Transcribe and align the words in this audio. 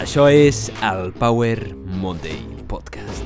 Això 0.00 0.30
és 0.32 0.70
el 0.80 1.10
Power 1.12 1.74
Monday 2.00 2.38
Podcast. 2.64 3.20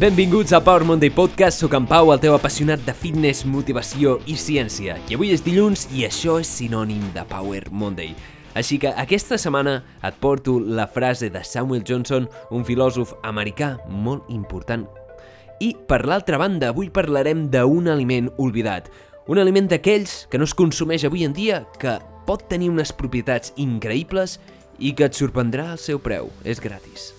Benvinguts 0.00 0.54
al 0.56 0.62
Power 0.64 0.86
Monday 0.88 1.10
Podcast, 1.12 1.60
sóc 1.60 1.76
en 1.76 1.84
Pau, 1.84 2.08
el 2.14 2.22
teu 2.22 2.32
apassionat 2.32 2.80
de 2.86 2.94
fitness, 2.96 3.44
motivació 3.44 4.16
i 4.24 4.38
ciència. 4.40 4.96
I 5.12 5.18
avui 5.18 5.34
és 5.36 5.44
dilluns 5.44 5.90
i 5.92 6.06
això 6.08 6.38
és 6.40 6.48
sinònim 6.48 7.02
de 7.12 7.26
Power 7.28 7.66
Monday. 7.68 8.14
Així 8.56 8.78
que 8.80 8.94
aquesta 8.96 9.36
setmana 9.36 9.82
et 10.00 10.16
porto 10.24 10.56
la 10.56 10.88
frase 10.88 11.28
de 11.28 11.44
Samuel 11.44 11.84
Johnson, 11.84 12.30
un 12.48 12.64
filòsof 12.64 13.12
americà 13.28 13.74
molt 13.92 14.24
important. 14.32 14.88
I 15.60 15.74
per 15.88 16.04
l'altra 16.06 16.38
banda, 16.38 16.70
avui 16.70 16.90
parlarem 16.90 17.48
d'un 17.50 17.88
aliment 17.90 18.30
oblidat. 18.38 18.90
Un 19.28 19.40
aliment 19.42 19.66
d'aquells 19.68 20.26
que 20.30 20.38
no 20.38 20.46
es 20.46 20.54
consumeix 20.54 21.04
avui 21.04 21.24
en 21.26 21.34
dia, 21.34 21.64
que 21.78 21.98
pot 22.28 22.44
tenir 22.48 22.70
unes 22.70 22.92
propietats 22.94 23.52
increïbles 23.56 24.38
i 24.78 24.94
que 24.94 25.08
et 25.08 25.18
sorprendrà 25.18 25.72
el 25.74 25.82
seu 25.82 25.98
preu. 25.98 26.30
És 26.44 26.62
gratis. 26.62 27.10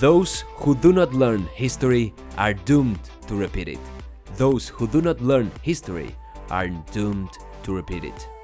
Those 0.00 0.44
who 0.58 0.74
do 0.74 0.92
not 0.92 1.14
learn 1.14 1.46
history 1.54 2.12
are 2.36 2.54
doomed 2.66 3.12
to 3.28 3.36
repeat 3.38 3.68
it. 3.68 3.80
Those 4.36 4.72
who 4.72 4.88
do 4.88 5.02
not 5.02 5.20
learn 5.20 5.50
history 5.62 6.14
are 6.50 6.70
doomed 6.94 7.36
to 7.62 7.76
repeat 7.76 8.04
it. 8.04 8.39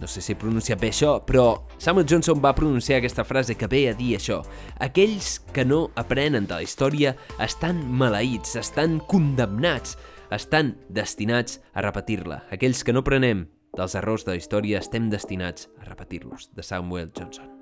No 0.00 0.06
sé 0.06 0.22
si 0.22 0.32
he 0.32 0.38
pronunciat 0.38 0.78
bé 0.80 0.92
això, 0.92 1.16
però 1.26 1.64
Samuel 1.82 2.06
Johnson 2.08 2.38
va 2.42 2.54
pronunciar 2.54 3.00
aquesta 3.00 3.26
frase 3.26 3.56
que 3.58 3.66
ve 3.66 3.88
a 3.90 3.96
dir 3.98 4.14
això. 4.16 4.40
Aquells 4.78 5.38
que 5.52 5.66
no 5.66 5.88
aprenen 5.98 6.46
de 6.46 6.54
la 6.54 6.62
història 6.62 7.16
estan 7.42 7.82
maleïts, 7.98 8.54
estan 8.60 9.00
condemnats, 9.10 9.98
estan 10.30 10.76
destinats 10.88 11.58
a 11.74 11.82
repetir-la. 11.82 12.44
Aquells 12.54 12.84
que 12.84 12.94
no 12.94 13.02
aprenem 13.02 13.48
dels 13.76 13.98
errors 13.98 14.26
de 14.26 14.36
la 14.36 14.40
història 14.40 14.82
estem 14.82 15.10
destinats 15.10 15.68
a 15.80 15.88
repetir-los, 15.90 16.52
de 16.54 16.62
Samuel 16.62 17.10
Johnson. 17.10 17.57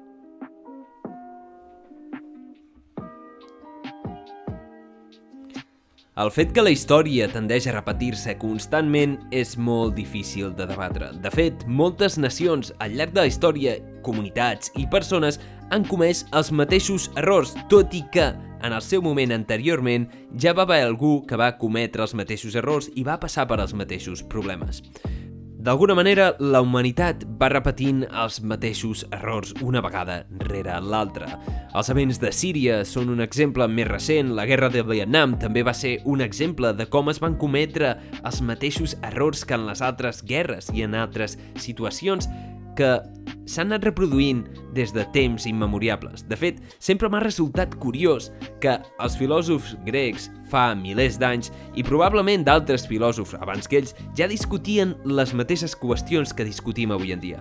El 6.16 6.30
fet 6.32 6.54
que 6.56 6.62
la 6.64 6.70
història 6.72 7.26
tendeix 7.28 7.66
a 7.68 7.74
repetir-se 7.74 8.32
constantment 8.40 9.18
és 9.36 9.50
molt 9.60 9.92
difícil 9.98 10.54
de 10.56 10.64
debatre. 10.64 11.10
De 11.20 11.28
fet, 11.28 11.66
moltes 11.68 12.16
nacions 12.16 12.70
al 12.80 12.94
llarg 12.96 13.12
de 13.12 13.20
la 13.20 13.28
història, 13.28 13.74
comunitats 14.06 14.72
i 14.80 14.86
persones 14.88 15.36
han 15.76 15.84
comès 15.84 16.22
els 16.32 16.48
mateixos 16.56 17.10
errors, 17.20 17.52
tot 17.68 17.92
i 17.92 18.00
que 18.14 18.30
en 18.32 18.72
el 18.72 18.80
seu 18.80 19.04
moment 19.04 19.36
anteriorment 19.36 20.08
ja 20.40 20.56
va 20.56 20.64
haver 20.64 20.80
algú 20.86 21.18
que 21.28 21.36
va 21.36 21.52
cometre 21.60 22.06
els 22.06 22.16
mateixos 22.16 22.56
errors 22.56 22.88
i 22.96 23.04
va 23.04 23.20
passar 23.20 23.44
per 23.44 23.60
els 23.60 23.76
mateixos 23.76 24.24
problemes. 24.24 24.80
D'alguna 25.66 25.96
manera, 25.98 26.28
la 26.38 26.60
humanitat 26.62 27.24
va 27.40 27.48
repetint 27.50 28.04
els 28.06 28.36
mateixos 28.38 29.00
errors 29.10 29.50
una 29.66 29.80
vegada 29.82 30.20
rere 30.44 30.76
l'altra. 30.78 31.26
Els 31.74 31.90
events 31.90 32.20
de 32.22 32.30
Síria 32.30 32.76
són 32.86 33.10
un 33.10 33.24
exemple 33.24 33.66
més 33.66 33.88
recent, 33.88 34.30
la 34.38 34.44
guerra 34.46 34.68
de 34.70 34.84
Vietnam 34.86 35.34
també 35.42 35.64
va 35.66 35.74
ser 35.74 35.96
un 36.06 36.22
exemple 36.22 36.70
de 36.70 36.86
com 36.86 37.10
es 37.10 37.18
van 37.18 37.34
cometre 37.34 37.96
els 38.22 38.38
mateixos 38.46 38.94
errors 39.10 39.42
que 39.42 39.58
en 39.58 39.66
les 39.66 39.82
altres 39.82 40.22
guerres 40.22 40.70
i 40.70 40.86
en 40.86 40.94
altres 40.94 41.34
situacions 41.58 42.30
que 42.76 42.90
s'han 43.46 43.70
anat 43.70 43.86
reproduint 43.86 44.44
des 44.74 44.92
de 44.92 45.04
temps 45.14 45.46
immemoriables. 45.48 46.26
De 46.28 46.36
fet, 46.36 46.58
sempre 46.82 47.08
m'ha 47.08 47.22
resultat 47.22 47.74
curiós 47.80 48.30
que 48.60 48.76
els 49.02 49.16
filòsofs 49.18 49.76
grecs 49.86 50.28
fa 50.50 50.68
milers 50.78 51.18
d'anys 51.22 51.52
i 51.78 51.86
probablement 51.86 52.44
d'altres 52.46 52.86
filòsofs 52.90 53.36
abans 53.40 53.70
que 53.70 53.80
ells 53.80 53.94
ja 54.18 54.28
discutien 54.28 54.96
les 55.06 55.32
mateixes 55.34 55.76
qüestions 55.78 56.34
que 56.34 56.46
discutim 56.46 56.92
avui 56.92 57.14
en 57.14 57.22
dia. 57.22 57.40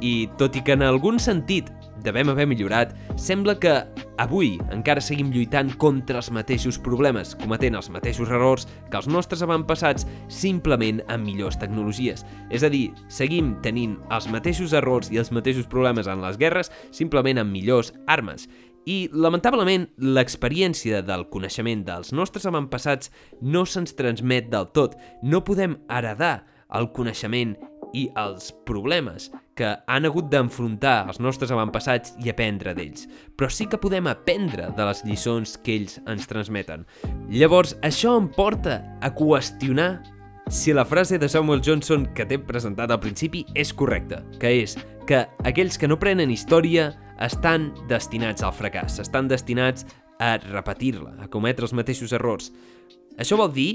I 0.00 0.28
tot 0.40 0.56
i 0.56 0.64
que 0.64 0.74
en 0.76 0.82
algun 0.82 1.20
sentit 1.20 1.70
devem 2.04 2.30
haver 2.32 2.46
millorat, 2.50 2.94
sembla 3.20 3.56
que 3.60 3.74
avui 4.20 4.54
encara 4.74 5.02
seguim 5.04 5.30
lluitant 5.32 5.72
contra 5.80 6.20
els 6.20 6.30
mateixos 6.34 6.78
problemes, 6.80 7.34
cometent 7.40 7.78
els 7.78 7.90
mateixos 7.92 8.30
errors 8.30 8.66
que 8.90 8.98
els 9.00 9.08
nostres 9.10 9.44
avantpassats 9.46 10.06
simplement 10.28 11.02
amb 11.08 11.26
millors 11.26 11.58
tecnologies. 11.60 12.24
És 12.50 12.64
a 12.66 12.72
dir, 12.72 12.90
seguim 13.08 13.54
tenint 13.64 13.98
els 14.10 14.28
mateixos 14.32 14.74
errors 14.76 15.12
i 15.12 15.20
els 15.20 15.32
mateixos 15.32 15.68
problemes 15.70 16.10
en 16.10 16.24
les 16.24 16.40
guerres 16.40 16.72
simplement 16.96 17.40
amb 17.40 17.52
millors 17.52 17.94
armes. 18.06 18.48
I, 18.88 19.10
lamentablement, 19.12 19.90
l'experiència 20.00 21.02
del 21.04 21.26
coneixement 21.30 21.84
dels 21.84 22.14
nostres 22.16 22.46
avantpassats 22.48 23.12
no 23.42 23.66
se'ns 23.68 23.92
transmet 23.98 24.48
del 24.52 24.70
tot. 24.72 24.96
No 25.22 25.44
podem 25.44 25.76
heredar 25.92 26.46
el 26.72 26.88
coneixement 26.96 27.56
i 27.96 28.06
els 28.18 28.50
problemes 28.66 29.30
que 29.58 29.72
han 29.86 30.06
hagut 30.08 30.30
d'enfrontar 30.32 31.06
els 31.10 31.20
nostres 31.20 31.50
avantpassats 31.52 32.14
i 32.24 32.30
aprendre 32.32 32.74
d'ells, 32.76 33.06
però 33.36 33.50
sí 33.52 33.66
que 33.70 33.80
podem 33.80 34.08
aprendre 34.10 34.70
de 34.76 34.86
les 34.88 35.04
lliçons 35.04 35.56
que 35.64 35.76
ells 35.76 35.98
ens 36.08 36.28
transmeten. 36.30 36.86
Llavors, 37.28 37.76
això 37.86 38.16
em 38.20 38.30
porta 38.32 38.80
a 39.00 39.12
qüestionar 39.14 39.90
si 40.50 40.72
la 40.74 40.84
frase 40.84 41.18
de 41.18 41.28
Samuel 41.28 41.62
Johnson 41.62 42.08
que 42.14 42.26
t'he 42.26 42.40
presentat 42.42 42.90
al 42.90 42.98
principi 43.02 43.44
és 43.54 43.70
correcta, 43.70 44.24
que 44.42 44.50
és 44.64 44.74
que 45.06 45.22
aquells 45.46 45.78
que 45.78 45.88
no 45.88 46.00
prenen 46.00 46.32
història 46.34 46.90
estan 47.22 47.70
destinats 47.90 48.42
al 48.42 48.54
fracàs, 48.56 48.98
estan 49.02 49.28
destinats 49.30 49.86
a 50.20 50.36
repetir-la, 50.42 51.14
a 51.22 51.28
cometre 51.32 51.68
els 51.68 51.74
mateixos 51.76 52.12
errors. 52.16 52.50
Això 53.18 53.38
vol 53.38 53.52
dir 53.54 53.70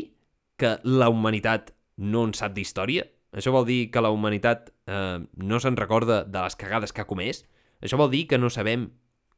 que 0.59 0.77
la 0.83 1.09
humanitat 1.11 1.71
no 1.97 2.25
en 2.27 2.35
sap 2.35 2.53
d'història? 2.55 3.07
Això 3.35 3.51
vol 3.51 3.67
dir 3.67 3.89
que 3.91 4.01
la 4.01 4.13
humanitat 4.15 4.71
eh, 4.87 5.19
no 5.19 5.59
se'n 5.59 5.75
recorda 5.75 6.23
de 6.23 6.39
les 6.39 6.55
cagades 6.55 6.95
que 6.95 7.03
ha 7.03 7.09
comès? 7.09 7.43
Això 7.83 7.99
vol 7.99 8.13
dir 8.13 8.25
que 8.31 8.39
no 8.39 8.49
sabem 8.49 8.89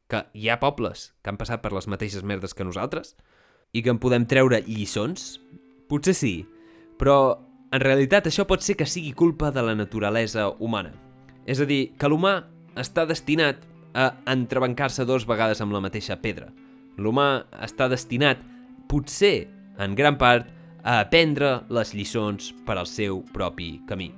que 0.07 0.21
hi 0.37 0.47
ha 0.47 0.59
pobles 0.61 1.11
que 1.21 1.31
han 1.31 1.39
passat 1.39 1.63
per 1.63 1.73
les 1.73 1.89
mateixes 1.89 2.23
merdes 2.23 2.53
que 2.53 2.67
nosaltres? 2.67 3.15
I 3.73 3.81
que 3.83 3.91
en 3.91 3.99
podem 3.99 4.27
treure 4.29 4.61
lliçons? 4.67 5.39
Potser 5.89 6.13
sí, 6.15 6.35
però 6.99 7.17
en 7.73 7.83
realitat 7.83 8.29
això 8.29 8.45
pot 8.47 8.63
ser 8.63 8.77
que 8.79 8.87
sigui 8.87 9.11
culpa 9.17 9.51
de 9.51 9.63
la 9.65 9.75
naturalesa 9.75 10.47
humana. 10.59 10.93
És 11.47 11.59
a 11.63 11.67
dir, 11.67 11.97
que 11.97 12.09
l'humà 12.11 12.37
està 12.77 13.07
destinat 13.09 13.65
a 13.97 14.11
entrebancar-se 14.29 15.07
dos 15.09 15.25
vegades 15.27 15.61
amb 15.63 15.73
la 15.73 15.81
mateixa 15.83 16.19
pedra. 16.21 16.51
L'humà 16.97 17.47
està 17.65 17.87
destinat, 17.89 18.39
potser, 18.89 19.47
en 19.81 19.95
gran 19.97 20.17
part, 20.21 20.51
a 20.87 21.01
aprendre 21.03 21.65
les 21.67 21.91
lliçons 21.91 22.53
per 22.65 22.77
al 22.79 22.87
seu 22.87 23.19
propi 23.35 23.81
camí. 23.89 24.13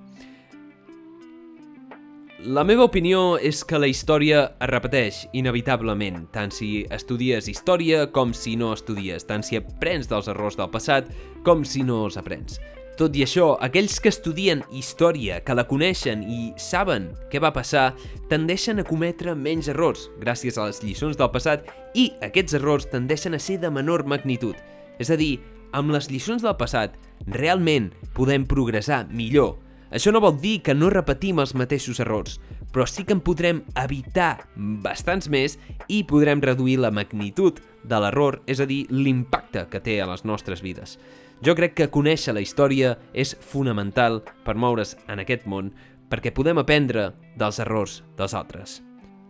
La 2.39 2.63
meva 2.63 2.85
opinió 2.87 3.35
és 3.35 3.65
que 3.67 3.79
la 3.81 3.89
història 3.91 4.45
es 4.61 4.69
repeteix 4.69 5.25
inevitablement, 5.35 6.21
tant 6.31 6.53
si 6.55 6.85
estudies 6.93 7.49
història 7.51 8.05
com 8.15 8.31
si 8.31 8.53
no 8.55 8.69
estudies, 8.71 9.25
tant 9.27 9.43
si 9.43 9.59
aprens 9.59 10.07
dels 10.07 10.29
errors 10.31 10.55
del 10.55 10.69
passat 10.71 11.09
com 11.43 11.65
si 11.67 11.83
no 11.83 12.05
els 12.05 12.15
aprens. 12.21 12.61
Tot 12.95 13.15
i 13.15 13.25
això, 13.25 13.49
aquells 13.59 13.97
que 13.99 14.11
estudien 14.13 14.63
història, 14.71 15.41
que 15.43 15.55
la 15.55 15.67
coneixen 15.67 16.23
i 16.23 16.53
saben 16.55 17.09
què 17.31 17.43
va 17.43 17.51
passar, 17.55 17.93
tendeixen 18.31 18.79
a 18.79 18.87
cometre 18.87 19.35
menys 19.35 19.67
errors 19.71 20.07
gràcies 20.23 20.55
a 20.55 20.69
les 20.69 20.83
lliçons 20.83 21.19
del 21.19 21.31
passat 21.35 21.67
i 21.95 22.09
aquests 22.23 22.55
errors 22.59 22.87
tendeixen 22.91 23.35
a 23.35 23.39
ser 23.39 23.57
de 23.59 23.71
menor 23.71 24.05
magnitud. 24.07 24.55
És 24.99 25.11
a 25.11 25.19
dir, 25.19 25.39
amb 25.73 25.93
les 25.93 26.09
lliçons 26.11 26.43
del 26.45 26.57
passat, 26.59 26.95
realment 27.27 27.91
podem 28.17 28.45
progressar 28.49 29.05
millor. 29.09 29.57
Això 29.89 30.13
no 30.13 30.21
vol 30.21 30.37
dir 30.37 30.59
que 30.61 30.75
no 30.77 30.91
repetim 30.93 31.39
els 31.41 31.55
mateixos 31.57 31.99
errors, 31.99 32.37
però 32.71 32.85
sí 32.85 33.03
que 33.05 33.15
en 33.17 33.23
podrem 33.25 33.63
evitar 33.81 34.45
bastants 34.55 35.29
més 35.33 35.57
i 35.87 36.03
podrem 36.05 36.41
reduir 36.41 36.77
la 36.79 36.91
magnitud 36.93 37.57
de 37.83 38.01
l'error, 38.01 38.41
és 38.45 38.61
a 38.61 38.67
dir, 38.69 38.85
l'impacte 38.93 39.65
que 39.71 39.81
té 39.81 39.97
a 40.01 40.07
les 40.09 40.25
nostres 40.25 40.61
vides. 40.61 40.99
Jo 41.41 41.55
crec 41.55 41.73
que 41.77 41.89
conèixer 41.89 42.35
la 42.35 42.43
història 42.43 42.97
és 43.13 43.31
fonamental 43.39 44.21
per 44.45 44.57
moure's 44.59 44.97
en 45.07 45.23
aquest 45.23 45.47
món 45.47 45.71
perquè 46.09 46.33
podem 46.35 46.59
aprendre 46.59 47.13
dels 47.39 47.61
errors 47.63 48.01
dels 48.17 48.35
altres. 48.35 48.79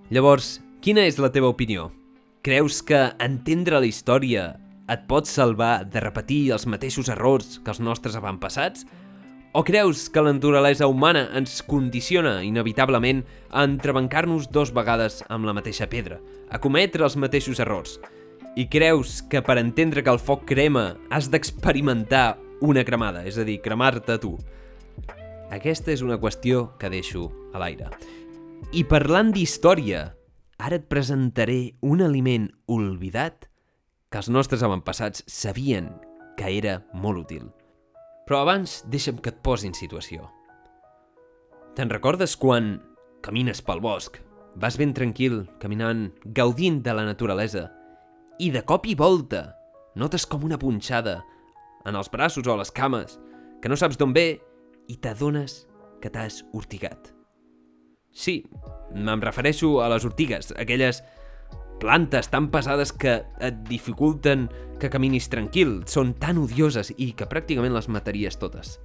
Llavors, 0.09 0.57
quina 0.81 1.05
és 1.05 1.19
la 1.21 1.29
teva 1.31 1.51
opinió? 1.51 1.91
Creus 2.41 2.81
que 2.81 3.11
entendre 3.19 3.79
la 3.79 3.87
història 3.87 4.55
et 4.89 5.05
pot 5.09 5.27
salvar 5.29 5.85
de 5.85 6.01
repetir 6.01 6.49
els 6.55 6.65
mateixos 6.65 7.09
errors 7.13 7.59
que 7.63 7.71
els 7.73 7.81
nostres 7.83 8.17
avantpassats? 8.17 8.85
O 9.53 9.63
creus 9.65 10.07
que 10.13 10.21
la 10.21 10.33
naturalesa 10.33 10.85
humana 10.85 11.23
ens 11.37 11.63
condiciona 11.65 12.43
inevitablement 12.45 13.23
a 13.49 13.63
entrebancar-nos 13.65 14.51
dos 14.53 14.69
vegades 14.73 15.23
amb 15.29 15.49
la 15.49 15.55
mateixa 15.57 15.89
pedra, 15.89 16.19
a 16.49 16.61
cometre 16.61 17.05
els 17.05 17.17
mateixos 17.17 17.61
errors? 17.61 17.97
I 18.57 18.67
creus 18.69 19.23
que 19.25 19.41
per 19.45 19.57
entendre 19.57 20.03
que 20.05 20.13
el 20.13 20.21
foc 20.21 20.45
crema 20.49 20.93
has 21.09 21.29
d'experimentar 21.33 22.37
una 22.61 22.85
cremada, 22.85 23.23
és 23.25 23.37
a 23.37 23.45
dir, 23.47 23.57
cremar-te 23.65 24.19
tu? 24.21 24.35
Aquesta 25.49 25.93
és 25.95 26.05
una 26.05 26.19
qüestió 26.21 26.75
que 26.77 26.93
deixo 26.93 27.29
a 27.53 27.61
l'aire. 27.61 27.89
I 28.73 28.83
parlant 28.85 29.33
d'història, 29.33 30.11
ara 30.61 30.77
et 30.77 30.89
presentaré 30.91 31.79
un 31.81 32.03
aliment 32.05 32.51
olvidat 32.69 33.48
que 34.09 34.17
els 34.17 34.29
nostres 34.29 34.63
avantpassats 34.65 35.23
sabien 35.29 35.91
que 36.37 36.49
era 36.57 36.79
molt 36.93 37.25
útil. 37.25 37.49
Però 38.25 38.41
abans 38.41 38.79
deixa'm 38.89 39.19
que 39.21 39.33
et 39.33 39.41
posi 39.45 39.69
en 39.69 39.77
situació. 39.77 40.29
Te'n 41.77 41.91
recordes 41.93 42.35
quan 42.37 42.77
camines 43.25 43.61
pel 43.65 43.81
bosc, 43.81 44.17
vas 44.59 44.77
ben 44.77 44.93
tranquil, 44.97 45.43
caminant, 45.61 46.09
gaudint 46.25 46.81
de 46.83 46.93
la 46.95 47.05
naturalesa, 47.05 47.69
i 48.39 48.49
de 48.51 48.63
cop 48.65 48.87
i 48.87 48.95
volta 48.97 49.49
notes 49.99 50.25
com 50.25 50.45
una 50.47 50.59
punxada 50.59 51.19
en 51.85 51.95
els 51.95 52.09
braços 52.11 52.47
o 52.47 52.55
les 52.57 52.71
cames, 52.71 53.17
que 53.61 53.69
no 53.69 53.77
saps 53.77 53.97
d'on 53.99 54.13
ve 54.15 54.39
i 54.89 54.97
t'adones 54.97 55.65
que 56.01 56.09
t'has 56.09 56.41
ortigat. 56.55 57.11
Sí, 58.09 58.41
me'n 58.95 59.21
refereixo 59.21 59.79
a 59.83 59.89
les 59.91 60.05
ortigues, 60.07 60.53
aquelles 60.57 61.03
plantes 61.79 62.29
tan 62.29 62.49
pesades 62.51 62.91
que 62.91 63.21
et 63.39 63.61
dificulten 63.69 64.47
que 64.79 64.91
caminis 64.91 65.29
tranquil, 65.31 65.81
són 65.87 66.13
tan 66.19 66.39
odioses 66.39 66.93
i 66.97 67.11
que 67.15 67.27
pràcticament 67.29 67.75
les 67.75 67.89
mataries 67.91 68.37
totes. 68.39 68.77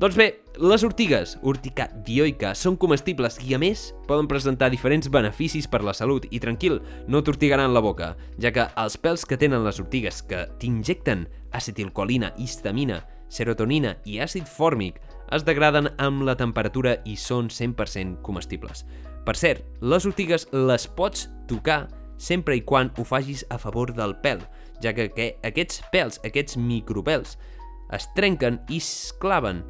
Doncs 0.00 0.16
bé, 0.16 0.26
les 0.56 0.84
ortigues, 0.86 1.34
urtica 1.44 1.84
dioica, 2.06 2.54
són 2.56 2.78
comestibles 2.80 3.36
i 3.44 3.52
a 3.52 3.60
més 3.60 3.90
poden 4.08 4.28
presentar 4.28 4.70
diferents 4.72 5.10
beneficis 5.12 5.68
per 5.68 5.82
la 5.84 5.92
salut 5.92 6.24
i 6.32 6.40
tranquil, 6.40 6.80
no 7.06 7.20
t'ortigaran 7.20 7.74
la 7.74 7.84
boca, 7.84 8.14
ja 8.40 8.52
que 8.56 8.64
els 8.80 8.96
pèls 8.96 9.26
que 9.28 9.36
tenen 9.36 9.64
les 9.66 9.80
ortigues 9.84 10.22
que 10.24 10.46
t'injecten 10.58 11.26
acetilcolina, 11.52 12.32
histamina, 12.40 13.02
serotonina 13.32 13.98
i 14.08 14.18
àcid 14.24 14.48
fòrmic 14.48 15.00
es 15.32 15.44
degraden 15.44 15.88
amb 16.02 16.24
la 16.26 16.36
temperatura 16.40 16.98
i 17.08 17.16
són 17.16 17.48
100% 17.52 18.20
comestibles. 18.24 18.84
Per 19.22 19.36
cert, 19.38 19.64
les 19.80 20.06
ortigues 20.08 20.48
les 20.52 20.88
pots 20.88 21.28
tocar 21.48 21.86
sempre 22.18 22.56
i 22.56 22.64
quan 22.66 22.92
ho 22.98 23.04
facis 23.04 23.44
a 23.50 23.58
favor 23.58 23.94
del 23.94 24.16
pèl, 24.22 24.42
ja 24.82 24.92
que, 24.96 25.08
que 25.14 25.32
aquests 25.46 25.82
pèls, 25.92 26.20
aquests 26.26 26.58
micropèls, 26.58 27.36
es 27.92 28.08
trenquen 28.16 28.60
i 28.72 28.80
es 28.80 29.12
claven 29.20 29.62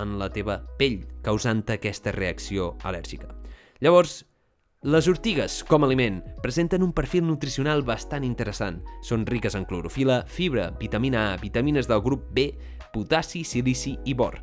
en 0.00 0.16
la 0.20 0.28
teva 0.32 0.60
pell, 0.78 1.02
causant 1.24 1.64
aquesta 1.72 2.12
reacció 2.12 2.74
al·lèrgica. 2.84 3.30
Llavors, 3.80 4.24
les 4.86 5.08
ortigues, 5.08 5.62
com 5.66 5.82
a 5.82 5.88
aliment, 5.88 6.20
presenten 6.44 6.84
un 6.84 6.92
perfil 6.94 7.24
nutricional 7.26 7.82
bastant 7.82 8.24
interessant. 8.24 8.82
Són 9.02 9.24
riques 9.26 9.56
en 9.58 9.64
clorofila, 9.66 10.20
fibra, 10.28 10.68
vitamina 10.78 11.32
A, 11.32 11.36
vitamines 11.40 11.88
del 11.90 12.04
grup 12.04 12.28
B, 12.36 12.50
potassi, 12.92 13.42
silici 13.44 13.96
i 14.04 14.14
bor. 14.14 14.38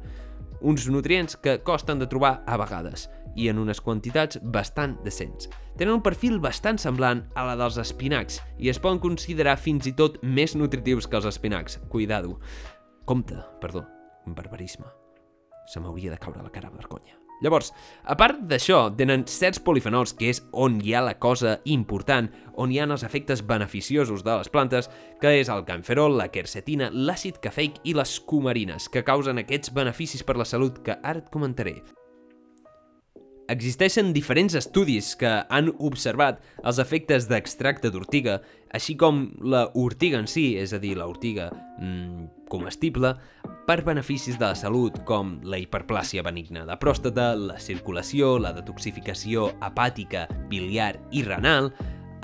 Uns 0.59 0.89
nutrients 0.89 1.37
que 1.37 1.59
costen 1.63 2.01
de 2.01 2.09
trobar 2.11 2.41
a 2.47 2.57
vegades 2.59 3.07
i 3.35 3.49
en 3.49 3.59
unes 3.61 3.81
quantitats 3.81 4.39
bastant 4.43 4.97
decents. 5.05 5.49
Tenen 5.77 5.95
un 5.95 6.03
perfil 6.05 6.39
bastant 6.43 6.77
semblant 6.81 7.23
a 7.35 7.47
la 7.47 7.55
dels 7.59 7.79
espinacs 7.81 8.41
i 8.61 8.69
es 8.69 8.81
poden 8.81 9.01
considerar 9.03 9.57
fins 9.57 9.89
i 9.89 9.95
tot 9.97 10.19
més 10.23 10.55
nutritius 10.55 11.07
que 11.07 11.17
els 11.17 11.29
espinacs. 11.29 11.79
Cuidado. 11.89 12.39
Compte, 13.05 13.41
perdó, 13.61 13.87
barbarisme. 14.25 14.87
Se 15.67 15.79
m'hauria 15.79 16.11
de 16.11 16.21
caure 16.21 16.43
la 16.43 16.51
cara 16.51 16.69
de 16.69 16.77
vergonya. 16.77 17.17
Llavors, 17.43 17.73
a 18.07 18.15
part 18.15 18.37
d'això, 18.47 18.85
tenen 18.95 19.25
certs 19.27 19.59
polifenols, 19.59 20.13
que 20.15 20.29
és 20.31 20.39
on 20.55 20.77
hi 20.79 20.93
ha 20.95 21.01
la 21.03 21.17
cosa 21.19 21.57
important, 21.67 22.29
on 22.55 22.71
hi 22.71 22.79
ha 22.79 22.85
els 22.87 23.03
efectes 23.03 23.41
beneficiosos 23.47 24.23
de 24.23 24.37
les 24.39 24.51
plantes, 24.53 24.87
que 25.19 25.33
és 25.41 25.51
el 25.51 25.65
canferol, 25.67 26.15
la 26.19 26.29
quercetina, 26.31 26.87
l'àcid 26.93 27.41
cafeic 27.43 27.81
i 27.83 27.97
les 27.97 28.15
cumarines, 28.29 28.87
que 28.87 29.03
causen 29.03 29.43
aquests 29.43 29.73
beneficis 29.75 30.23
per 30.23 30.37
la 30.39 30.47
salut 30.47 30.79
que 30.85 30.95
ara 31.01 31.19
et 31.19 31.29
comentaré. 31.33 31.81
Existeixen 33.53 34.13
diferents 34.15 34.55
estudis 34.57 35.11
que 35.19 35.29
han 35.53 35.67
observat 35.85 36.39
els 36.65 36.79
efectes 36.81 37.27
d'extracte 37.29 37.91
d'ortiga, 37.93 38.39
així 38.73 38.95
com 38.97 39.27
la 39.45 39.67
ortiga 39.77 40.17
en 40.17 40.29
si, 40.31 40.55
és 40.57 40.73
a 40.73 40.79
dir, 40.81 40.95
la 40.97 41.05
ortiga 41.05 41.51
mmm, 41.77 42.47
comestible, 42.49 43.11
per 43.67 43.83
beneficis 43.85 44.39
de 44.39 44.47
la 44.47 44.57
salut 44.57 44.97
com 45.05 45.35
la 45.45 45.59
hiperplàsia 45.61 46.23
benigna 46.25 46.65
de 46.65 46.79
pròstata, 46.81 47.33
la 47.37 47.59
circulació, 47.61 48.39
la 48.41 48.55
detoxificació 48.57 49.51
hepàtica, 49.61 50.25
biliar 50.49 50.95
i 51.13 51.21
renal, 51.27 51.69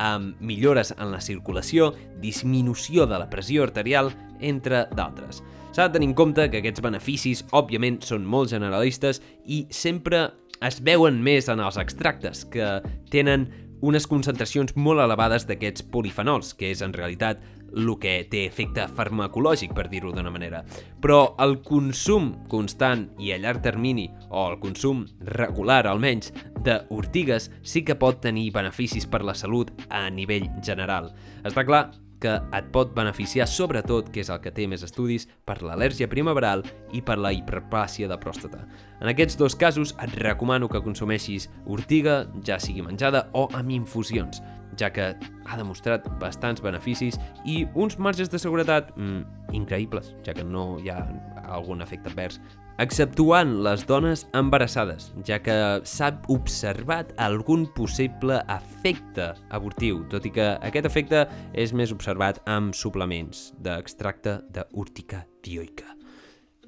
amb 0.02 0.42
millores 0.42 0.96
en 0.98 1.14
la 1.14 1.22
circulació, 1.22 1.94
disminució 2.24 3.06
de 3.06 3.22
la 3.22 3.30
pressió 3.30 3.68
arterial, 3.68 4.16
entre 4.40 4.88
d'altres. 4.96 5.44
S'ha 5.76 5.86
de 5.86 6.00
tenir 6.00 6.10
en 6.10 6.18
compte 6.18 6.50
que 6.50 6.64
aquests 6.64 6.82
beneficis, 6.82 7.46
òbviament, 7.54 8.02
són 8.02 8.26
molt 8.26 8.50
generalistes 8.50 9.22
i 9.46 9.68
sempre 9.70 10.32
es 10.62 10.82
veuen 10.84 11.22
més 11.24 11.50
en 11.52 11.62
els 11.64 11.80
extractes, 11.80 12.46
que 12.52 12.80
tenen 13.12 13.48
unes 13.82 14.08
concentracions 14.12 14.76
molt 14.76 15.00
elevades 15.00 15.46
d'aquests 15.48 15.86
polifenols, 15.94 16.52
que 16.58 16.74
és 16.74 16.84
en 16.84 16.94
realitat 16.94 17.40
el 17.70 17.92
que 18.02 18.16
té 18.32 18.44
efecte 18.48 18.88
farmacològic, 18.98 19.72
per 19.78 19.88
dir-ho 19.92 20.12
d'una 20.12 20.34
manera. 20.34 20.64
Però 21.00 21.36
el 21.40 21.60
consum 21.64 22.32
constant 22.52 23.08
i 23.22 23.32
a 23.32 23.40
llarg 23.40 23.64
termini, 23.64 24.10
o 24.30 24.50
el 24.52 24.60
consum 24.60 25.06
regular 25.38 25.86
almenys, 25.88 26.34
d'ortigues 26.66 27.50
sí 27.64 27.86
que 27.88 27.96
pot 27.96 28.20
tenir 28.26 28.50
beneficis 28.56 29.08
per 29.08 29.24
la 29.24 29.38
salut 29.38 29.72
a 29.88 30.08
nivell 30.10 30.50
general. 30.66 31.14
Està 31.46 31.64
clar 31.64 31.86
que 32.20 32.36
et 32.36 32.70
pot 32.74 32.92
beneficiar 32.96 33.48
sobretot, 33.48 34.12
que 34.12 34.22
és 34.24 34.30
el 34.30 34.42
que 34.44 34.54
té 34.56 34.68
més 34.68 34.84
estudis, 34.86 35.28
per 35.48 35.60
l'al·lèrgia 35.64 36.10
primaveral 36.12 36.64
i 36.96 37.02
per 37.06 37.18
la 37.20 37.32
hiperplàsia 37.36 38.10
de 38.12 38.20
pròstata. 38.20 38.66
En 39.00 39.12
aquests 39.12 39.40
dos 39.40 39.56
casos 39.56 39.96
et 40.04 40.16
recomano 40.20 40.70
que 40.70 40.84
consumeixis 40.84 41.50
ortiga, 41.66 42.26
ja 42.46 42.60
sigui 42.60 42.84
menjada 42.86 43.28
o 43.34 43.48
amb 43.56 43.72
infusions, 43.76 44.44
ja 44.80 44.92
que 44.94 45.12
ha 45.16 45.58
demostrat 45.58 46.06
bastants 46.22 46.62
beneficis 46.64 47.18
i 47.46 47.64
uns 47.74 47.98
marges 48.00 48.30
de 48.32 48.40
seguretat 48.40 48.94
mm, 48.96 49.54
increïbles, 49.58 50.14
ja 50.26 50.36
que 50.36 50.46
no 50.46 50.78
hi 50.84 50.92
ha 50.94 51.02
algun 51.50 51.82
efecte 51.82 52.12
advers 52.12 52.40
exceptuant 52.80 53.58
les 53.66 53.84
dones 53.88 54.24
embarassades, 54.38 55.10
ja 55.28 55.42
que 55.44 55.56
s'ha 55.84 56.14
observat 56.32 57.12
algun 57.20 57.66
possible 57.76 58.40
efecte 58.56 59.34
abortiu, 59.52 60.06
tot 60.12 60.26
i 60.26 60.32
que 60.34 60.48
aquest 60.64 60.88
efecte 60.88 61.26
és 61.54 61.76
més 61.76 61.92
observat 61.92 62.40
amb 62.48 62.76
suplements 62.78 63.50
d'extracte 63.60 64.40
d'urtica 64.56 65.26
dioica. 65.44 65.92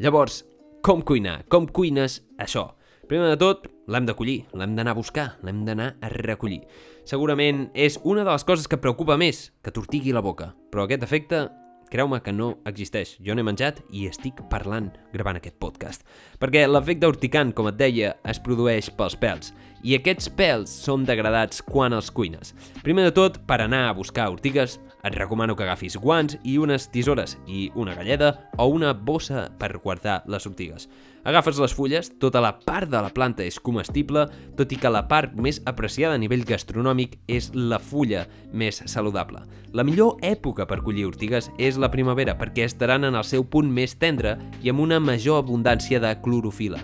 Llavors, 0.03 0.43
com 0.83 1.03
cuinar? 1.05 1.43
Com 1.47 1.69
cuines 1.71 2.19
això? 2.41 2.71
Primer 3.07 3.31
de 3.33 3.39
tot, 3.39 3.65
l'hem 3.91 4.05
de 4.07 4.15
collir, 4.15 4.37
l'hem 4.55 4.75
d'anar 4.75 4.95
a 4.95 4.99
buscar, 4.99 5.25
l'hem 5.43 5.63
d'anar 5.67 5.93
a 6.01 6.11
recollir. 6.11 6.61
Segurament 7.07 7.69
és 7.73 7.97
una 8.03 8.23
de 8.23 8.31
les 8.31 8.45
coses 8.47 8.67
que 8.71 8.79
preocupa 8.79 9.17
més, 9.19 9.49
que 9.63 9.71
t'ortigui 9.71 10.13
la 10.15 10.23
boca, 10.23 10.53
però 10.71 10.85
aquest 10.85 11.03
efecte 11.07 11.41
Creu-me 11.91 12.21
que 12.23 12.31
no 12.31 12.53
existeix. 12.69 13.17
Jo 13.19 13.35
n'he 13.35 13.43
menjat 13.43 13.81
i 13.91 14.05
estic 14.07 14.37
parlant 14.51 14.87
gravant 15.11 15.35
aquest 15.35 15.57
podcast. 15.59 16.05
Perquè 16.39 16.63
l'efecte 16.69 17.09
urticant, 17.11 17.51
com 17.51 17.67
et 17.67 17.75
deia, 17.75 18.13
es 18.23 18.39
produeix 18.39 18.87
pels 18.95 19.17
pèls. 19.19 19.51
I 19.81 19.95
aquests 19.97 20.29
pèls 20.37 20.71
són 20.85 21.05
degradats 21.07 21.63
quan 21.65 21.95
els 21.97 22.11
cuines. 22.13 22.53
Primer 22.85 23.07
de 23.07 23.13
tot, 23.17 23.39
per 23.49 23.61
anar 23.63 23.87
a 23.89 23.95
buscar 23.97 24.29
ortigues, 24.29 24.77
et 25.01 25.15
recomano 25.17 25.55
que 25.57 25.65
agafis 25.65 25.97
guants 25.97 26.37
i 26.45 26.57
unes 26.61 26.87
tisores 26.93 27.37
i 27.47 27.69
una 27.75 27.95
galleda 27.97 28.35
o 28.57 28.67
una 28.69 28.93
bossa 28.93 29.47
per 29.57 29.79
guardar 29.81 30.21
les 30.29 30.45
ortigues. 30.45 30.87
Agafes 31.25 31.59
les 31.61 31.73
fulles, 31.73 32.09
tota 32.21 32.41
la 32.41 32.55
part 32.65 32.89
de 32.89 33.01
la 33.01 33.11
planta 33.13 33.45
és 33.45 33.59
comestible, 33.61 34.25
tot 34.57 34.71
i 34.73 34.77
que 34.81 34.89
la 34.89 35.03
part 35.09 35.35
més 35.37 35.61
apreciada 35.69 36.17
a 36.17 36.21
nivell 36.21 36.45
gastronòmic 36.45 37.19
és 37.29 37.51
la 37.53 37.77
fulla 37.81 38.25
més 38.53 38.81
saludable. 38.89 39.43
La 39.73 39.85
millor 39.85 40.17
època 40.25 40.65
per 40.69 40.81
collir 40.85 41.05
ortigues 41.09 41.51
és 41.61 41.77
la 41.77 41.91
primavera 41.93 42.37
perquè 42.37 42.65
estaran 42.65 43.05
en 43.05 43.17
el 43.17 43.25
seu 43.25 43.45
punt 43.45 43.69
més 43.69 43.97
tendre 43.97 44.37
i 44.61 44.73
amb 44.73 44.81
una 44.81 44.99
major 44.99 45.41
abundància 45.41 46.01
de 46.01 46.17
clorofila. 46.25 46.81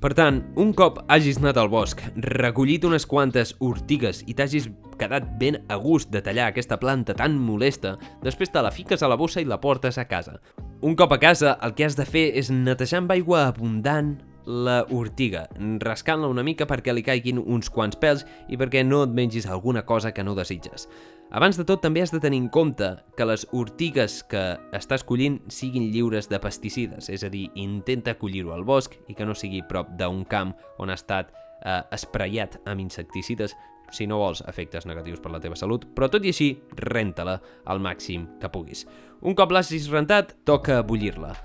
Per 0.00 0.14
tant, 0.16 0.38
un 0.56 0.70
cop 0.72 1.02
hagis 1.12 1.36
anat 1.42 1.58
al 1.60 1.68
bosc, 1.68 1.98
recollit 2.40 2.86
unes 2.88 3.04
quantes 3.04 3.50
ortigues 3.60 4.22
i 4.24 4.32
t'hagis 4.32 4.70
quedat 4.96 5.26
ben 5.36 5.58
a 5.68 5.76
gust 5.76 6.08
de 6.08 6.22
tallar 6.24 6.46
aquesta 6.48 6.78
planta 6.80 7.12
tan 7.18 7.36
molesta, 7.36 7.98
després 8.24 8.48
te 8.48 8.62
la 8.64 8.72
fiques 8.72 9.04
a 9.04 9.10
la 9.12 9.18
bossa 9.20 9.42
i 9.44 9.48
la 9.48 9.60
portes 9.60 10.00
a 10.00 10.06
casa. 10.08 10.38
Un 10.80 10.96
cop 10.96 11.12
a 11.12 11.20
casa, 11.20 11.52
el 11.60 11.76
que 11.76 11.84
has 11.84 11.98
de 12.00 12.08
fer 12.08 12.30
és 12.32 12.48
netejar 12.48 13.02
amb 13.02 13.12
aigua 13.12 13.44
abundant 13.50 14.14
la 14.50 14.82
ortiga, 14.90 15.46
rascant-la 15.78 16.28
una 16.28 16.42
mica 16.42 16.66
perquè 16.66 16.92
li 16.92 17.04
caiguin 17.06 17.38
uns 17.38 17.70
quants 17.70 17.98
pèls 18.00 18.26
i 18.50 18.58
perquè 18.58 18.82
no 18.84 19.04
et 19.06 19.14
mengis 19.14 19.46
alguna 19.46 19.84
cosa 19.86 20.10
que 20.12 20.24
no 20.26 20.34
desitges. 20.34 20.88
Abans 21.30 21.54
de 21.54 21.62
tot, 21.62 21.78
també 21.78 22.02
has 22.02 22.10
de 22.10 22.18
tenir 22.18 22.40
en 22.42 22.48
compte 22.50 22.88
que 23.16 23.26
les 23.28 23.46
ortigues 23.54 24.24
que 24.26 24.42
estàs 24.74 25.06
collint 25.06 25.38
siguin 25.46 25.86
lliures 25.94 26.26
de 26.26 26.40
pesticides, 26.42 27.06
és 27.06 27.22
a 27.22 27.30
dir, 27.30 27.46
intenta 27.54 28.16
collir-ho 28.18 28.50
al 28.50 28.66
bosc 28.66 28.98
i 29.06 29.14
que 29.14 29.26
no 29.28 29.38
sigui 29.38 29.62
prop 29.62 29.94
d'un 30.00 30.24
camp 30.26 30.56
on 30.82 30.90
ha 30.90 30.98
estat 30.98 31.30
eh, 31.30 31.82
espraiat 31.94 32.58
amb 32.66 32.82
insecticides 32.82 33.54
si 33.94 34.06
no 34.10 34.18
vols 34.18 34.42
efectes 34.50 34.86
negatius 34.86 35.22
per 35.22 35.30
la 35.30 35.40
teva 35.42 35.58
salut, 35.58 35.86
però 35.94 36.10
tot 36.10 36.26
i 36.26 36.34
així, 36.34 36.52
renta-la 36.90 37.38
al 37.70 37.82
màxim 37.82 38.26
que 38.42 38.50
puguis. 38.50 38.86
Un 39.22 39.38
cop 39.38 39.54
l'hagis 39.54 39.90
rentat, 39.90 40.34
toca 40.46 40.82
bullir-la. 40.82 41.36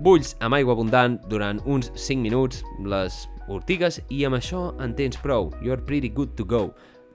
Bulls 0.00 0.32
amb 0.40 0.56
aigua 0.56 0.72
abundant 0.72 1.18
durant 1.28 1.58
uns 1.68 1.90
5 1.92 2.22
minuts 2.24 2.62
les 2.88 3.26
ortigues 3.52 3.98
i 4.08 4.22
amb 4.24 4.38
això 4.38 4.70
en 4.80 4.94
tens 4.96 5.18
prou. 5.20 5.50
You're 5.60 5.82
pretty 5.84 6.08
good 6.08 6.32
to 6.38 6.46
go 6.48 6.70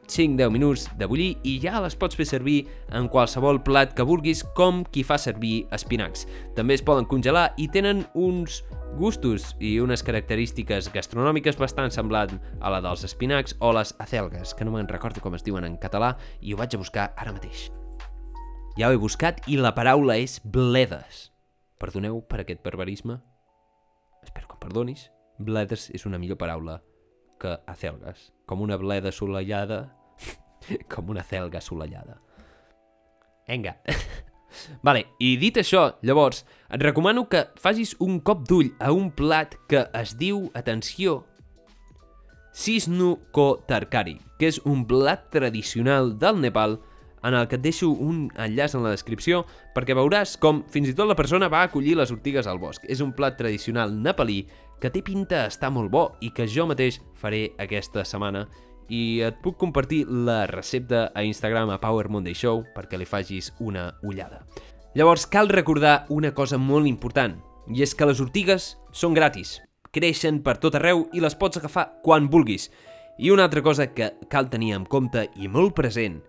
5-10 0.05 0.51
minuts 0.53 0.85
de 0.99 1.07
bullir 1.09 1.31
i 1.41 1.55
ja 1.63 1.79
les 1.81 1.95
pots 1.97 2.13
fer 2.13 2.27
servir 2.29 2.67
en 2.93 3.09
qualsevol 3.09 3.57
plat 3.65 3.95
que 3.97 4.05
vulguis 4.05 4.43
com 4.53 4.83
qui 4.85 5.01
fa 5.01 5.17
servir 5.17 5.65
espinacs. 5.73 6.27
També 6.53 6.77
es 6.77 6.85
poden 6.85 7.09
congelar 7.09 7.47
i 7.57 7.67
tenen 7.73 8.05
uns 8.13 8.61
gustos 8.99 9.55
i 9.57 9.79
unes 9.81 10.05
característiques 10.05 10.91
gastronòmiques 10.93 11.57
bastant 11.57 11.89
semblant 11.89 12.37
a 12.61 12.69
la 12.69 12.83
dels 12.85 13.03
espinacs 13.09 13.57
o 13.59 13.73
les 13.73 13.95
acelgues, 13.97 14.53
que 14.53 14.65
no 14.65 14.77
me'n 14.77 14.91
recordo 14.93 15.25
com 15.25 15.33
es 15.33 15.43
diuen 15.43 15.65
en 15.65 15.79
català 15.81 16.15
i 16.39 16.53
ho 16.53 16.61
vaig 16.61 16.77
a 16.77 16.81
buscar 16.85 17.13
ara 17.17 17.33
mateix. 17.33 17.71
Ja 18.77 18.91
ho 18.91 18.93
he 18.93 19.01
buscat 19.01 19.41
i 19.49 19.57
la 19.57 19.73
paraula 19.73 20.19
és 20.21 20.37
bledes. 20.43 21.34
Perdoneu 21.79 22.21
per 22.23 22.41
aquest 22.41 22.63
barbarisme? 22.63 23.19
Espero 24.23 24.47
que 24.47 24.55
em 24.57 24.61
perdonis. 24.63 25.09
Bledes 25.37 25.89
és 25.91 26.05
una 26.07 26.19
millor 26.21 26.39
paraula 26.39 26.79
que 27.41 27.57
acelgues. 27.67 28.31
Com 28.47 28.61
una 28.63 28.77
bleda 28.79 29.11
assolellada, 29.11 29.81
com 30.93 31.11
una 31.11 31.23
celga 31.23 31.59
assolellada. 31.59 32.21
Vinga. 33.47 33.75
Vale, 34.87 35.03
i 35.19 35.35
dit 35.37 35.57
això, 35.59 35.89
llavors, 36.05 36.45
et 36.71 36.81
recomano 36.81 37.25
que 37.29 37.43
facis 37.59 37.93
un 37.99 38.21
cop 38.23 38.45
d'ull 38.47 38.71
a 38.79 38.93
un 38.95 39.09
plat 39.11 39.57
que 39.69 39.83
es 39.99 40.15
diu, 40.17 40.45
atenció, 40.55 41.25
Sisnu 42.55 43.17
Ko 43.35 43.65
Tarkari, 43.67 44.15
que 44.39 44.47
és 44.47 44.61
un 44.63 44.85
plat 44.87 45.27
tradicional 45.33 46.13
del 46.21 46.39
Nepal 46.39 46.79
en 47.25 47.33
el 47.33 47.47
que 47.49 47.57
et 47.57 47.63
deixo 47.63 47.89
un 47.89 48.27
enllaç 48.37 48.75
en 48.77 48.83
la 48.85 48.93
descripció 48.93 49.43
perquè 49.75 49.95
veuràs 49.97 50.35
com 50.41 50.61
fins 50.71 50.91
i 50.91 50.93
tot 50.95 51.09
la 51.09 51.17
persona 51.17 51.49
va 51.49 51.63
acollir 51.65 51.97
les 51.97 52.13
ortigues 52.13 52.47
al 52.47 52.61
bosc. 52.61 52.85
És 52.87 53.01
un 53.01 53.15
plat 53.17 53.37
tradicional 53.37 53.95
nepalí 53.97 54.43
que 54.81 54.91
té 54.93 55.01
pinta 55.01 55.45
d'estar 55.45 55.71
molt 55.73 55.91
bo 55.91 56.05
i 56.21 56.29
que 56.35 56.47
jo 56.47 56.67
mateix 56.69 57.01
faré 57.17 57.49
aquesta 57.57 58.05
setmana 58.05 58.45
i 58.93 59.21
et 59.25 59.39
puc 59.41 59.57
compartir 59.57 60.03
la 60.05 60.45
recepta 60.45 61.09
a 61.15 61.23
Instagram 61.25 61.71
a 61.73 61.79
Power 61.81 62.09
Monday 62.13 62.37
Show 62.37 62.61
perquè 62.75 62.99
li 62.99 63.09
facis 63.09 63.51
una 63.59 63.89
ullada. 64.03 64.43
Llavors 64.95 65.25
cal 65.25 65.49
recordar 65.49 66.05
una 66.09 66.33
cosa 66.33 66.59
molt 66.61 66.87
important 66.87 67.39
i 67.73 67.81
és 67.81 67.95
que 67.97 68.05
les 68.05 68.21
ortigues 68.21 68.75
són 68.93 69.17
gratis, 69.17 69.57
creixen 69.91 70.43
per 70.45 70.59
tot 70.61 70.77
arreu 70.77 71.07
i 71.13 71.23
les 71.23 71.35
pots 71.35 71.57
agafar 71.57 71.89
quan 72.03 72.29
vulguis. 72.29 72.69
I 73.17 73.31
una 73.31 73.47
altra 73.47 73.63
cosa 73.63 73.87
que 73.95 74.11
cal 74.29 74.49
tenir 74.51 74.75
en 74.75 74.85
compte 74.85 75.25
i 75.39 75.49
molt 75.49 75.73
present 75.75 76.21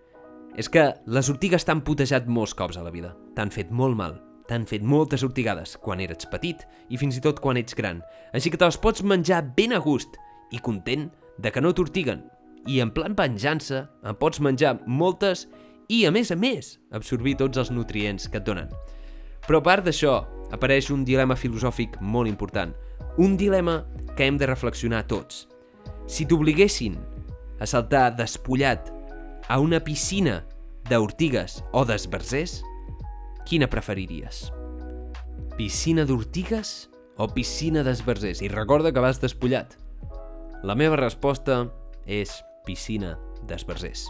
és 0.56 0.70
que 0.72 0.88
les 1.06 1.28
ortigues 1.28 1.66
t'han 1.68 1.82
putejat 1.84 2.26
molts 2.26 2.54
cops 2.56 2.78
a 2.80 2.84
la 2.84 2.92
vida, 2.92 3.12
t'han 3.36 3.52
fet 3.52 3.70
molt 3.70 3.96
mal, 3.98 4.16
t'han 4.48 4.64
fet 4.66 4.82
moltes 4.82 5.24
ortigades 5.26 5.76
quan 5.82 6.00
eres 6.00 6.28
petit 6.30 6.64
i 6.88 6.96
fins 6.96 7.18
i 7.18 7.22
tot 7.22 7.42
quan 7.44 7.60
ets 7.60 7.76
gran, 7.76 8.00
així 8.32 8.50
que 8.50 8.58
te 8.58 8.64
les 8.64 8.80
pots 8.80 9.04
menjar 9.04 9.42
ben 9.56 9.76
a 9.76 9.82
gust 9.84 10.16
i 10.54 10.62
content 10.62 11.10
de 11.38 11.52
que 11.52 11.60
no 11.60 11.74
t'ortiguen. 11.76 12.24
I 12.66 12.80
en 12.82 12.90
plan 12.90 13.14
venjança 13.14 13.84
en 14.02 14.16
pots 14.18 14.40
menjar 14.42 14.78
moltes 14.86 15.46
i, 15.88 16.06
a 16.06 16.10
més 16.10 16.32
a 16.32 16.36
més, 16.38 16.76
absorbir 16.90 17.36
tots 17.38 17.60
els 17.60 17.70
nutrients 17.70 18.26
que 18.30 18.40
et 18.40 18.46
donen. 18.46 18.72
Però 19.46 19.60
a 19.60 19.66
part 19.66 19.86
d'això, 19.86 20.18
apareix 20.54 20.90
un 20.90 21.04
dilema 21.06 21.36
filosòfic 21.38 22.00
molt 22.00 22.30
important. 22.30 22.72
Un 23.22 23.36
dilema 23.38 23.84
que 24.16 24.26
hem 24.26 24.40
de 24.40 24.48
reflexionar 24.48 25.04
tots. 25.06 25.44
Si 26.10 26.26
t'obliguessin 26.26 26.96
a 27.60 27.68
saltar 27.70 28.10
despullat 28.18 28.90
a 29.48 29.60
una 29.60 29.80
piscina 29.80 30.40
d'ortigues 30.90 31.60
o 31.72 31.84
d'esbarzers, 31.86 32.60
quina 33.46 33.68
preferiries? 33.70 34.50
Piscina 35.56 36.04
d'ortigues 36.06 36.88
o 37.16 37.28
piscina 37.32 37.84
d'esbarzers? 37.86 38.42
I 38.42 38.50
recorda 38.50 38.92
que 38.92 39.02
vas 39.02 39.20
despullat. 39.22 39.76
La 40.66 40.74
meva 40.74 40.98
resposta 40.98 41.66
és 42.06 42.32
piscina 42.66 43.16
d'esbarzers. 43.46 44.06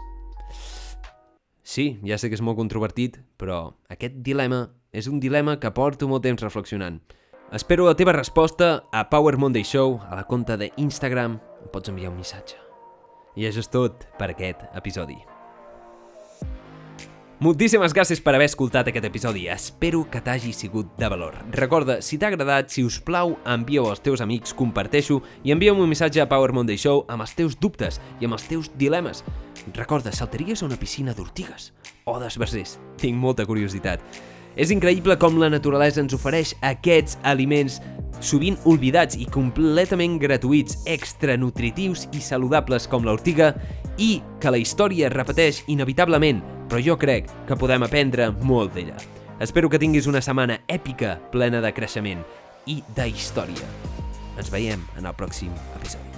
Sí, 1.67 1.99
ja 2.07 2.17
sé 2.17 2.31
que 2.31 2.39
és 2.39 2.45
molt 2.45 2.57
controvertit, 2.57 3.19
però 3.37 3.77
aquest 3.93 4.23
dilema 4.25 4.69
és 4.97 5.11
un 5.11 5.21
dilema 5.21 5.59
que 5.61 5.73
porto 5.75 6.09
molt 6.09 6.25
temps 6.25 6.43
reflexionant. 6.43 7.03
Espero 7.53 7.85
la 7.87 7.97
teva 7.99 8.15
resposta 8.17 8.87
a 8.91 9.09
Power 9.11 9.37
Monday 9.37 9.67
Show, 9.67 10.01
a 10.09 10.17
la 10.17 10.25
compte 10.27 10.57
d'Instagram. 10.57 11.41
Em 11.63 11.75
pots 11.75 11.93
enviar 11.93 12.15
un 12.15 12.23
missatge. 12.23 12.66
I 13.37 13.49
això 13.49 13.61
és 13.61 13.73
tot 13.73 14.07
per 14.19 14.33
aquest 14.33 14.65
episodi. 14.75 15.19
Moltíssimes 17.37 17.93
gràcies 17.93 18.23
per 18.25 18.33
haver 18.33 18.47
escoltat 18.49 18.89
aquest 18.89 19.05
episodi. 19.05 19.43
Espero 19.53 20.07
que 20.09 20.23
t'hagi 20.25 20.55
sigut 20.57 20.95
de 20.97 21.09
valor. 21.13 21.35
Recorda, 21.53 21.99
si 22.01 22.17
t'ha 22.17 22.31
agradat, 22.33 22.71
si 22.73 22.81
us 22.81 22.97
plau, 23.05 23.35
envia-ho 23.45 23.91
als 23.91 24.01
teus 24.01 24.23
amics, 24.25 24.55
comparteixo 24.57 25.19
i 25.45 25.53
envia'm 25.53 25.83
un 25.85 25.91
missatge 25.93 26.23
a 26.23 26.29
Power 26.31 26.55
Monday 26.57 26.81
Show 26.81 27.05
amb 27.13 27.27
els 27.27 27.37
teus 27.37 27.59
dubtes 27.61 28.01
i 28.23 28.25
amb 28.25 28.39
els 28.39 28.49
teus 28.49 28.71
dilemes. 28.81 29.21
Recorda, 29.77 30.15
saltaries 30.17 30.63
a 30.63 30.71
una 30.71 30.81
piscina 30.81 31.13
d'ortigues 31.13 31.75
o 32.09 32.17
d'esbarzers? 32.23 32.79
Tinc 32.97 33.21
molta 33.21 33.45
curiositat. 33.45 34.01
És 34.57 34.73
increïble 34.73 35.19
com 35.21 35.37
la 35.37 35.51
naturalesa 35.53 36.01
ens 36.01 36.17
ofereix 36.17 36.55
aquests 36.65 37.19
aliments 37.29 37.77
sovint 38.25 38.57
oblidats 38.65 39.19
i 39.21 39.27
completament 39.29 40.17
gratuïts, 40.23 40.81
extra 40.89 41.37
nutritius 41.37 42.07
i 42.17 42.23
saludables 42.25 42.89
com 42.89 43.05
l'ortiga 43.05 43.53
i 44.01 44.17
que 44.41 44.53
la 44.53 44.61
història 44.61 45.13
repeteix 45.13 45.63
inevitablement, 45.73 46.41
però 46.71 46.81
jo 46.83 46.97
crec 47.01 47.29
que 47.49 47.61
podem 47.61 47.85
aprendre 47.85 48.31
molt 48.43 48.75
d'ella. 48.77 48.97
Espero 49.45 49.69
que 49.69 49.81
tinguis 49.81 50.09
una 50.09 50.25
setmana 50.25 50.63
èpica, 50.73 51.19
plena 51.33 51.61
de 51.61 51.73
creixement 51.77 52.25
i 52.67 52.81
de 52.97 53.11
història. 53.13 53.73
Ens 54.37 54.53
veiem 54.53 54.81
en 54.97 55.09
el 55.09 55.17
pròxim 55.17 55.53
episodi. 55.77 56.16